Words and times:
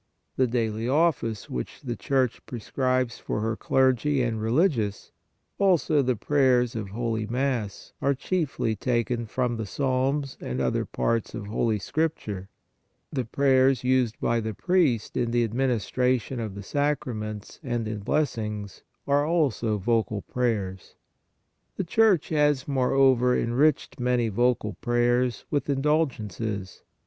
The 0.35 0.47
daily 0.47 0.85
Divine 0.85 0.97
Office 0.97 1.47
which 1.47 1.81
the 1.81 1.95
Church 1.95 2.43
prescribes 2.47 3.19
to 3.27 3.33
her 3.33 3.55
Clergy 3.55 4.23
and 4.23 4.41
Religious, 4.41 5.11
also 5.59 6.01
the 6.01 6.15
prayers 6.15 6.75
of 6.75 6.89
Holy 6.89 7.27
Mass 7.27 7.93
are 8.01 8.15
chiefly 8.15 8.75
taken 8.75 9.27
from 9.27 9.57
the 9.57 9.65
Psalms 9.67 10.37
and 10.41 10.59
other 10.59 10.85
parts 10.85 11.35
of 11.35 11.45
Holy 11.45 11.77
Scripture; 11.77 12.49
the 13.13 13.25
prayers 13.25 13.83
used 13.83 14.19
by 14.19 14.39
the 14.39 14.55
priest 14.55 15.15
in 15.15 15.29
the 15.29 15.43
administration 15.43 16.39
of 16.39 16.55
the 16.55 16.63
sacraments 16.63 17.59
and 17.61 17.87
in 17.87 17.99
blessings 17.99 18.81
are 19.05 19.23
also 19.27 19.77
vocal 19.77 20.23
prayers. 20.23 20.95
The 21.75 21.83
Church 21.83 22.29
has, 22.29 22.67
moreover, 22.67 23.37
enriched 23.37 23.99
many 23.99 24.29
vocal 24.29 24.73
prayers 24.81 25.45
with 25.51 25.69
indulgences. 25.69 26.81